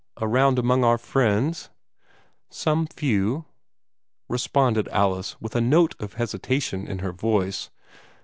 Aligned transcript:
Around 0.19 0.57
among 0.57 0.83
our 0.83 0.97
friends?" 0.97 1.69
"Some 2.49 2.87
few," 2.87 3.45
responded 4.27 4.87
Alice, 4.87 5.39
with 5.39 5.55
a 5.55 5.61
note 5.61 5.93
of 5.99 6.13
hesitation 6.15 6.87
in 6.87 6.97
her 7.05 7.11
voice. 7.13 7.69